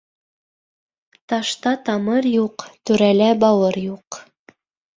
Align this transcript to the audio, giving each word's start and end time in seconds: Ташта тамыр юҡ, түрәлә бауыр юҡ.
Ташта 1.33 1.75
тамыр 1.91 2.29
юҡ, 2.31 2.67
түрәлә 2.91 3.31
бауыр 3.45 3.81
юҡ. 3.87 4.23